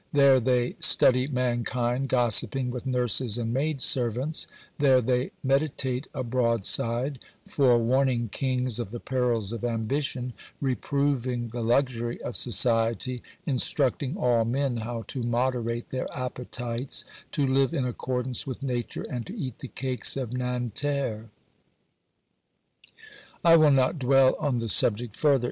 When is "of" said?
8.79-8.89, 9.51-9.63, 12.23-12.35, 20.17-20.33